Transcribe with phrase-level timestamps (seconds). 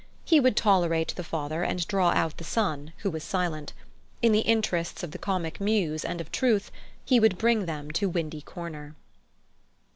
[0.25, 3.73] He would tolerate the father and draw out the son, who was silent.
[4.23, 6.71] In the interests of the Comic Muse and of Truth,
[7.05, 8.95] he would bring them to Windy Corner.